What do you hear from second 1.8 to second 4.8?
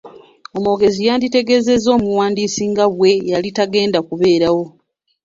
omuwandiisi nga bwe yali tagenda kubeerawo.